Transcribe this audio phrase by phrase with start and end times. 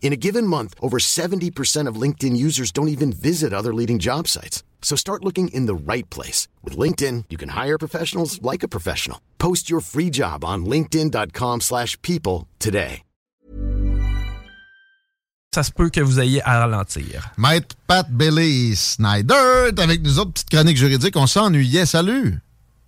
[0.00, 4.26] In a given month, over 70% of LinkedIn users don't even visit other leading job
[4.26, 4.62] sites.
[4.80, 6.48] So start looking in the right place.
[6.64, 9.20] With LinkedIn, you can hire professionals like a professional.
[9.38, 13.02] Post your free job on linkedin.com slash people today.
[15.54, 17.30] Ça se peut que vous ayez à ralentir.
[17.38, 21.16] Maître Pat Billy Snyder est avec nous autres, petite chronique juridique.
[21.16, 21.86] On s'ennuyait.
[21.86, 22.38] Salut!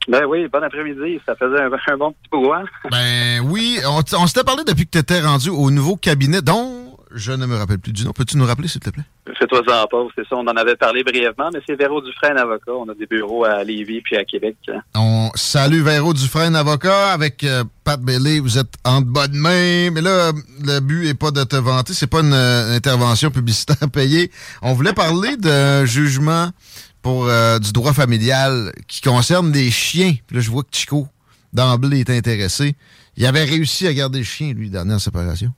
[0.07, 1.19] Ben oui, bon après-midi.
[1.27, 2.65] Ça faisait un, un bon petit brouhaha.
[2.91, 6.43] Ben oui, on, t- on s'était parlé depuis que tu étais rendu au nouveau cabinet
[6.43, 6.80] dont
[7.13, 8.13] je ne me rappelle plus du nom.
[8.13, 9.03] Peux-tu nous rappeler, s'il te plaît?
[9.39, 10.37] Fais-toi en pause, c'est ça.
[10.37, 12.73] On en avait parlé brièvement, mais c'est Véro Dufresne, avocat.
[12.73, 14.57] On a des bureaux à Lévis puis à Québec.
[14.95, 18.41] On salue Véro Dufresne, avocat, avec euh, Pat Bailey.
[18.41, 19.91] Vous êtes en bonne main.
[19.91, 20.33] Mais là,
[20.65, 21.95] le but est pas de te vanter.
[21.95, 24.31] C'est pas une euh, intervention publicitaire payée.
[24.63, 26.51] On voulait parler d'un jugement
[27.03, 30.15] pour euh, du droit familial qui concerne des chiens.
[30.27, 31.09] Puis là, je vois que Chico,
[31.53, 32.77] d'emblée, est intéressé.
[33.17, 35.51] Il avait réussi à garder le chien, lui, dernière séparation.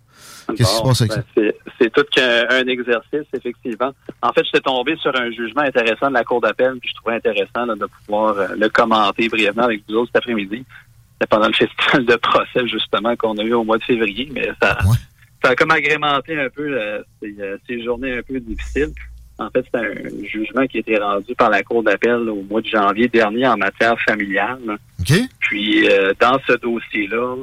[0.49, 1.57] Qu'est-ce qui se passe avec ben, ça?
[1.79, 3.93] c'est- tout qu'un un exercice, effectivement.
[4.23, 7.17] En fait, j'étais tombé sur un jugement intéressant de la Cour d'appel, puis je trouvais
[7.17, 10.65] intéressant là, de pouvoir euh, le commenter brièvement avec vous autres cet après-midi.
[11.15, 14.49] C'était pendant le festival de procès, justement, qu'on a eu au mois de février, mais
[14.63, 14.79] ça,
[15.43, 18.93] ça a comme agrémenté un peu euh, ces, euh, ces journées un peu difficiles.
[19.39, 22.61] En fait, c'est un jugement qui a été rendu par la Cour d'appel au mois
[22.61, 24.61] de janvier dernier en matière familiale.
[25.41, 27.37] Puis, euh, dans ce dossier-là,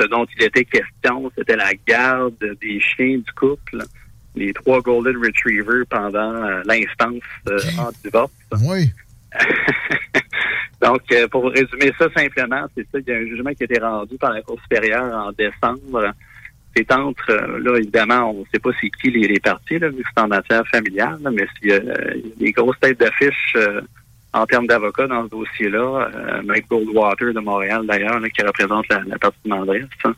[0.00, 3.78] ce dont il était question, c'était la garde des chiens du couple,
[4.34, 8.32] les trois Golden Retrievers pendant euh, l'instance euh, en divorce.
[8.62, 8.90] Oui.
[10.82, 13.78] Donc, pour résumer ça simplement, c'est ça, il y a un jugement qui a été
[13.78, 16.12] rendu par la Cour supérieure en décembre.
[16.76, 20.02] C'est entre, là, évidemment, on ne sait pas c'est qui les, les parties, là, vu
[20.02, 21.80] que c'est en matière familiale, là, mais s'il y a
[22.36, 23.56] des grosses têtes d'affiche
[24.34, 29.00] en termes d'avocats dans ce dossier-là, euh, Mike Goldwater de Montréal, d'ailleurs, qui représente la,
[29.06, 29.84] la partie demandresse.
[30.04, 30.14] hein.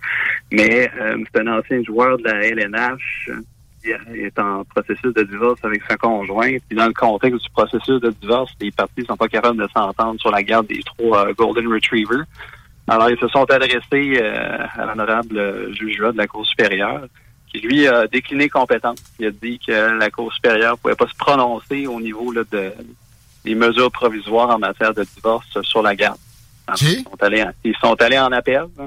[0.50, 3.31] Mais euh, c'est un ancien joueur de la LNH
[3.82, 3.91] qui
[4.21, 6.62] est en processus de divorce avec sa conjointe.
[6.69, 10.19] Puis dans le contexte du processus de divorce, les parties sont pas capables de s'entendre
[10.21, 12.25] sur la garde des trois euh, Golden Retrievers.
[12.88, 17.06] Alors, ils se sont adressés euh, à l'honorable euh, juge de la Cour supérieure,
[17.49, 18.99] qui lui a décliné compétence.
[19.19, 22.72] Il a dit que la Cour supérieure pouvait pas se prononcer au niveau là, de,
[23.47, 26.19] des mesures provisoires en matière de divorce euh, sur la garde.
[26.67, 28.67] Alors, ils, sont allés en, ils sont allés en appel.
[28.79, 28.87] hein.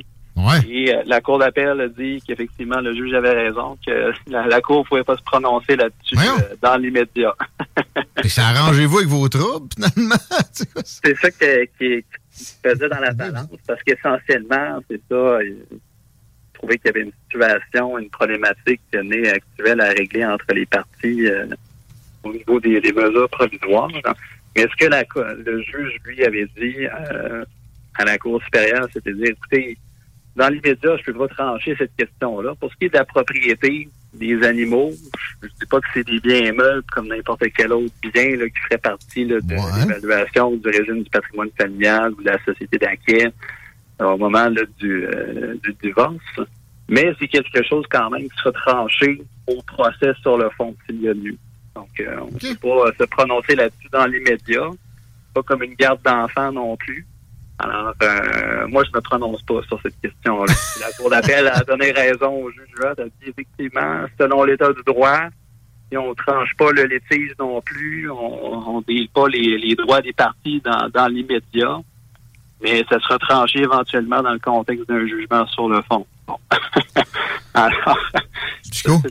[0.70, 4.62] Et euh, la Cour d'appel a dit qu'effectivement, le juge avait raison, que la, la
[4.62, 7.34] Cour ne pouvait pas se prononcer là-dessus euh, dans l'immédiat.
[8.24, 10.16] Et ça arrangez-vous avec vos troubles, finalement?
[10.84, 12.06] C'est ça que- qui,
[12.64, 15.58] faisait dans la balance, parce qu'essentiellement, c'est ça, il
[16.54, 20.66] trouvait qu'il y avait une situation, une problématique qui tenait actuelle à régler entre les
[20.66, 21.48] parties euh,
[22.24, 23.90] au niveau des, des mesures provisoires.
[24.56, 25.04] Mais est-ce que la,
[25.38, 27.44] le juge, lui, avait dit euh,
[27.96, 29.78] à la Cour supérieure, c'est-à-dire, écoutez,
[30.36, 32.56] dans l'immédiat, je ne peux pas trancher cette question-là.
[32.56, 34.92] Pour ce qui est de la propriété des animaux,
[35.42, 38.48] je ne dis pas que c'est des biens immeubles comme n'importe quel autre bien là,
[38.50, 42.78] qui ferait partie là, de l'évaluation du régime du patrimoine familial ou de la société
[42.78, 43.32] d'acquet
[44.02, 46.40] euh, au moment là, du, euh, du divorce.
[46.88, 51.02] Mais c'est quelque chose quand même qui sera tranché au procès sur le fond s'il
[51.02, 51.36] y a lieu.
[51.80, 54.70] Donc, euh, on ne peut pas euh, se prononcer là-dessus dans l'immédiat.
[55.34, 57.08] Pas comme une garde d'enfants non plus.
[57.58, 60.54] Alors, euh, moi, je me prononce pas sur cette question-là.
[60.82, 64.82] La Cour d'appel a donné raison au juge Rudd, a dit effectivement, selon l'état du
[64.86, 65.22] droit,
[65.92, 70.02] et on tranche pas le litige non plus, on ne délie pas les, les droits
[70.02, 71.80] des parties dans, dans l'immédiat,
[72.62, 76.06] mais ça sera tranché éventuellement dans le contexte d'un jugement sur le fond.
[77.54, 77.98] Alors,
[78.72, 79.02] c'était dans-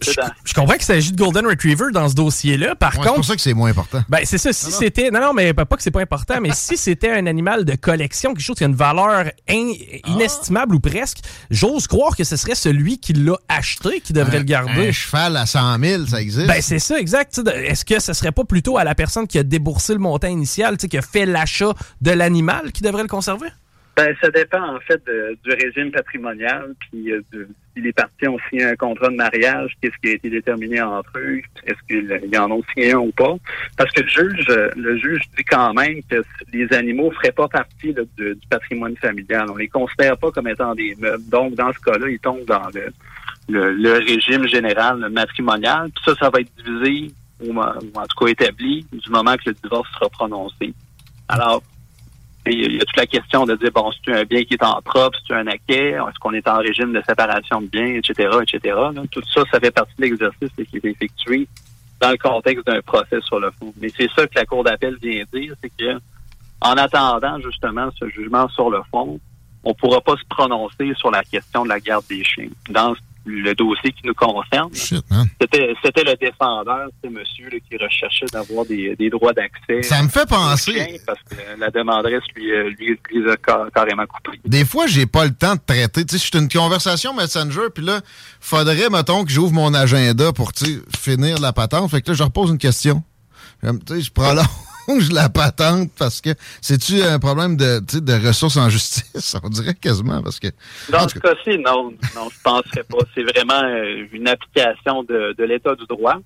[0.44, 2.74] Je comprends qu'il s'agit de Golden Retriever dans ce dossier-là.
[2.76, 3.14] Par Ouais, c'est contre.
[3.16, 4.02] pour ça que c'est moins important.
[4.08, 4.52] Ben, c'est ça.
[4.52, 5.10] Si c'était.
[5.10, 8.32] Non, non, mais pas que c'est pas important, mais si c'était un animal de collection,
[8.34, 9.72] quelque chose qui a une valeur in-
[10.06, 11.18] inestimable ou presque,
[11.50, 14.88] j'ose croire que ce serait celui qui l'a acheté qui devrait Un- le garder.
[14.88, 16.46] Un cheval à 100 000, ça existe?
[16.46, 17.38] Ben, c'est ça, exact.
[17.54, 20.76] Est-ce que ce serait pas plutôt à la personne qui a déboursé le montant initial,
[20.76, 23.48] qui a fait l'achat de l'animal qui devrait le conserver?
[23.98, 25.02] Ben, ça dépend en fait
[25.42, 29.72] du régime patrimonial, puis euh, de, si les parties ont signé un contrat de mariage,
[29.80, 33.34] qu'est-ce qui a été déterminé entre eux, est-ce qu'ils en ont signé un ou pas.
[33.76, 34.46] Parce que le juge,
[34.76, 36.22] le juge dit quand même que
[36.52, 39.50] les animaux feraient pas partie du patrimoine familial.
[39.50, 41.28] On les considère pas comme étant des meubles.
[41.28, 42.70] Donc, dans ce cas-là, ils tombent dans
[43.48, 45.90] le, le, régime général matrimonial.
[45.90, 49.56] Puis ça, ça va être divisé ou en tout cas établi du moment que le
[49.60, 50.72] divorce sera prononcé.
[51.28, 51.62] Alors,
[52.52, 54.80] il y a toute la question de dire, bon, c'est un bien qui est en
[54.82, 58.76] propre, c'est un acquet, est-ce qu'on est en régime de séparation de biens, etc., etc.
[59.10, 61.48] Tout ça, ça fait partie de l'exercice qui est effectué
[62.00, 63.72] dans le contexte d'un procès sur le fond.
[63.80, 65.98] Mais c'est ça que la Cour d'appel vient dire, c'est que
[66.60, 69.20] en attendant justement ce jugement sur le fond,
[69.64, 72.48] on ne pourra pas se prononcer sur la question de la garde des chiens.
[72.70, 72.94] Dans
[73.28, 74.70] le dossier qui nous concerne.
[74.72, 79.82] C'était le défendeur, c'est monsieur qui recherchait d'avoir des, droits d'accès.
[79.82, 81.00] Ça me fait penser.
[81.06, 83.36] Parce que la demanderesse lui, euh, lui, lui a
[83.74, 84.38] carrément coupé.
[84.44, 86.04] Des fois, j'ai pas le temps de traiter.
[86.04, 88.00] Tu sais, c'est une conversation Messenger, puis là,
[88.40, 90.52] faudrait, mettons, que j'ouvre mon agenda pour
[90.96, 91.90] finir la patente.
[91.90, 93.02] Fait que là, je repose une question.
[93.62, 94.44] Tu sais, je prends là
[94.98, 96.30] je la patente parce que
[96.60, 99.36] c'est-tu un problème de, de ressources en justice?
[99.42, 100.48] On dirait quasiment parce que.
[100.90, 102.98] Dans ce cas-ci, non, non, je penserais pas.
[103.14, 106.16] C'est vraiment euh, une application de, de l'état du droit.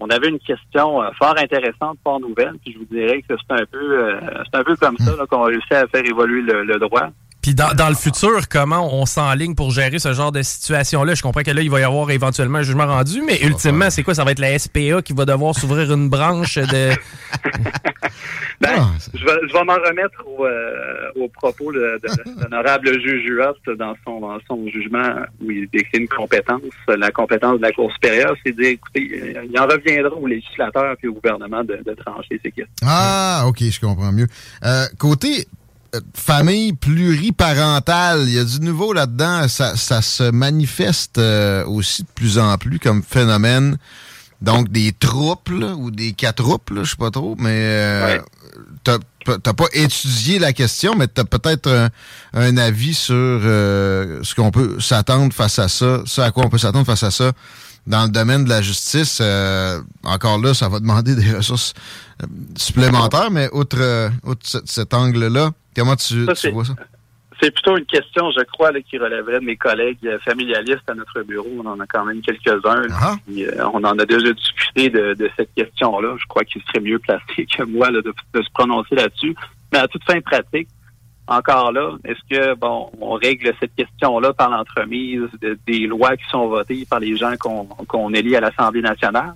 [0.00, 3.54] On avait une question euh, fort intéressante, fort nouvelle, puis je vous dirais que c'est
[3.54, 6.78] un peu euh, c'est un peu comme ça qu'on a réussi à faire évoluer le
[6.78, 7.10] droit.
[7.48, 11.14] Puis dans, le futur, comment on s'enligne pour gérer ce genre de situation-là?
[11.14, 14.02] Je comprends que là, il va y avoir éventuellement un jugement rendu, mais ultimement, c'est
[14.02, 14.14] quoi?
[14.14, 16.90] Ça va être la SPA qui va devoir s'ouvrir une branche de...
[18.60, 21.98] ben, ah, je vais, je vais m'en remettre au, euh, propos de,
[22.38, 26.60] l'honorable juge Huot dans son, dans son jugement où il décrit une compétence.
[26.86, 30.96] La compétence de la Cour supérieure, c'est de dire, écoutez, il en reviendra au législateur
[31.02, 32.66] et au gouvernement de, trancher ces questions.
[32.84, 34.26] Ah, OK, je comprends mieux.
[34.66, 35.46] Euh, côté
[36.14, 39.48] famille pluriparentale, il y a du nouveau là-dedans.
[39.48, 43.78] Ça, se manifeste euh, aussi de plus en plus comme phénomène.
[44.40, 48.18] Donc, des troupes ou des quadruples, je sais pas trop, mais euh,
[48.84, 51.90] t'as pas étudié la question, mais tu as peut-être
[52.34, 56.58] un, avis sur ce qu'on peut s'attendre face à ça, ce à quoi on peut
[56.58, 57.32] s'attendre face à ça
[57.86, 59.22] dans le domaine de la justice.
[60.04, 61.74] encore là, ça va demander des ressources
[62.56, 64.10] supplémentaires, mais outre,
[64.64, 66.74] cet angle-là, Comment tu, vois ça?
[67.40, 71.22] C'est plutôt une question, je crois, qui relèverait de mes collègues euh, familialistes à notre
[71.22, 71.48] bureau.
[71.64, 72.88] On en a quand même quelques-uns.
[72.90, 73.14] Ah.
[73.30, 76.16] Euh, on en a déjà discuté de, cette question-là.
[76.18, 78.02] Je crois qu'il serait mieux placé que moi de,
[78.34, 79.36] se prononcer là-dessus.
[79.72, 80.68] Mais à toute fin pratique,
[81.28, 85.28] encore là, est-ce que bon, on règle cette question-là par l'entremise
[85.66, 89.34] des lois qui sont votées par les gens qu'on élit à l'Assemblée nationale?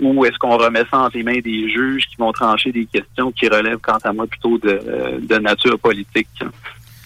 [0.00, 3.30] ou est-ce qu'on remet ça entre les mains des juges qui vont trancher des questions
[3.32, 6.28] qui relèvent, quant à moi, plutôt de, nature politique?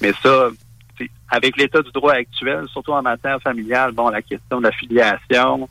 [0.00, 0.48] Mais ça,
[1.28, 5.68] avec l'état du droit actuel, surtout en matière familiale, bon, la question de la filiation,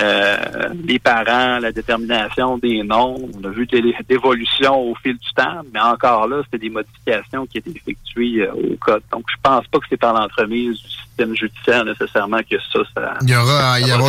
[0.00, 3.28] euh, les parents, la détermination des noms.
[3.38, 7.46] On a vu des évolutions au fil du temps, mais encore là, c'était des modifications
[7.46, 9.02] qui étaient effectuées euh, au code.
[9.12, 13.14] Donc, je pense pas que c'est par l'entremise du système judiciaire nécessairement que ça, ça
[13.22, 14.08] Il y aura, il y aura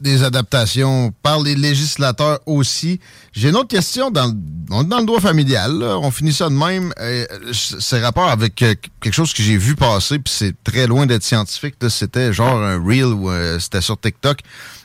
[0.00, 3.00] des, adaptations par les législateurs aussi.
[3.34, 5.82] J'ai une autre question dans, dans le droit familial.
[5.82, 6.92] On finit ça de même.
[7.00, 11.04] Euh, c'est rapport avec euh, quelque chose que j'ai vu passer, puis c'est très loin
[11.06, 11.74] d'être scientifique.
[11.88, 14.38] C'était genre un reel ou c'était sur TikTok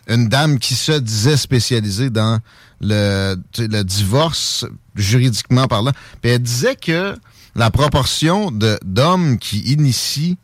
[0.10, 2.40] une dame qui se disait spécialisée dans
[2.82, 4.66] le, le divorce,
[4.96, 5.92] juridiquement parlant.
[6.22, 7.16] Puis elle disait que
[7.56, 10.38] la proportion d'hommes qui initient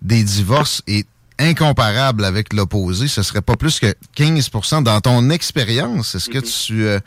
[0.00, 1.06] des divorces est
[1.38, 3.08] incomparable avec l'opposé.
[3.08, 6.66] Ce serait pas plus que 15% Dans ton expérience, est-ce que mm-hmm.
[6.66, 7.00] tu, euh,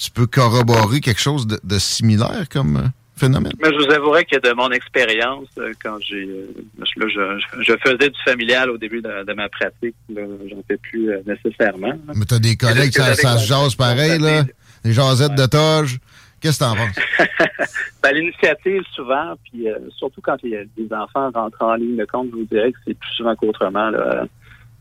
[0.00, 2.76] tu peux corroborer quelque chose de, de similaire comme...
[2.76, 2.88] Euh,
[3.22, 8.18] mais je vous avouerai que de mon expérience, euh, quand j'ai, euh, je, faisais du
[8.24, 11.92] familial au début de, ma pratique, j'en fais plus euh, nécessairement.
[12.14, 14.44] Mais tu as des collègues, ça, ça se jase pareil, là?
[14.84, 15.98] Les jasettes de toge.
[16.40, 16.96] Qu'est-ce que t'en penses?
[18.02, 19.66] ben, L'initiative, souvent, puis
[19.98, 22.98] surtout quand les, les, enfants rentrent en ligne de compte, je vous dirais que c'est
[22.98, 23.90] plus souvent qu'autrement.
[23.90, 24.24] Là,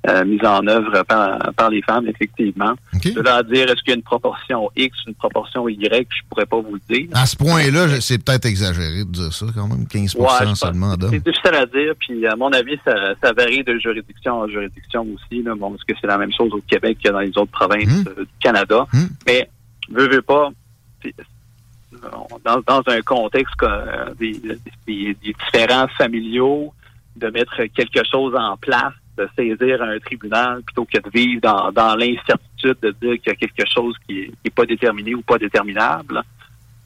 [0.10, 2.74] euh, mise en œuvre par, les femmes, effectivement.
[2.94, 6.46] De leur dire, est-ce qu'il y a une proportion X, une proportion Y, je pourrais
[6.46, 7.08] pas vous le dire.
[7.14, 11.12] À ce point-là, c'est peut-être exagéré de dire ça, quand même, 15% seulement d'hommes.
[11.12, 15.44] C'est difficile à dire, puis à mon avis, ça, varie de juridiction en juridiction aussi.
[15.44, 15.54] Là.
[15.56, 18.06] Bon, parce que c'est la même chose au Québec que dans les autres provinces hum.
[18.18, 18.88] euh, du Canada.
[18.94, 19.10] Hum.
[19.28, 19.50] Mais,
[19.92, 20.50] veux, veux pas,
[22.44, 24.40] dans, dans un contexte euh, des,
[24.88, 26.74] des différents familiaux,
[27.16, 31.96] de mettre quelque chose en place de saisir un tribunal plutôt que de vivre dans,
[31.96, 36.24] l'incertitude de dire qu'il y a quelque chose qui n'est pas déterminé ou pas déterminable.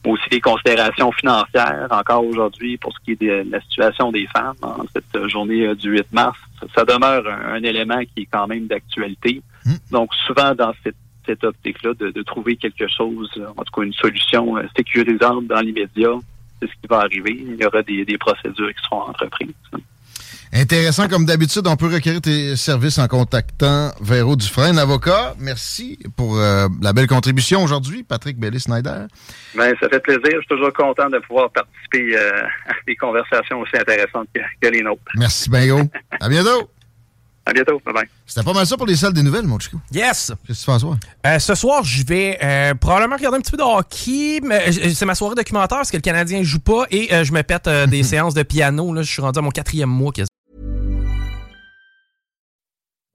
[0.04, 4.56] aussi des considérations financières encore aujourd'hui pour ce qui est de la situation des femmes
[4.62, 6.38] en cette journée euh, du 8 mars.
[6.74, 9.40] Ça demeure un, élément qui est quand même d'actualité.
[9.64, 9.76] Hmm.
[9.90, 14.58] Donc souvent dans cette, cette optique-là de, trouver quelque chose, en tout cas une solution
[14.58, 16.16] euh, sécurisante dans l'immédiat,
[16.60, 17.36] c'est ce qui va arriver.
[17.40, 19.54] Il y aura des, des procédures qui seront entreprises.
[20.56, 25.34] Intéressant, comme d'habitude, on peut requérir tes services en contactant Véro Dufresne, avocat.
[25.40, 29.06] Merci pour euh, la belle contribution aujourd'hui, Patrick Belly-Snyder.
[29.56, 30.22] Ben, ça fait plaisir.
[30.24, 34.80] Je suis toujours content de pouvoir participer euh, à des conversations aussi intéressantes que, les
[34.82, 35.02] nôtres.
[35.16, 35.90] Merci, Bingo.
[36.20, 36.70] à bientôt.
[37.46, 37.80] À bientôt.
[37.84, 38.08] Bye bye.
[38.24, 39.78] C'était pas mal ça pour les salles des nouvelles, mon Chico.
[39.92, 40.02] Yes.
[40.02, 40.96] Qu'est-ce que tu fais ce soir?
[41.26, 44.40] Euh, ce soir, je vais euh, probablement regarder un petit peu de hockey.
[44.42, 47.42] mais euh, C'est ma soirée documentaire parce que le Canadien joue pas et je me
[47.42, 48.94] pète des séances de piano.
[48.94, 50.12] Là, je suis rendu à mon quatrième mois.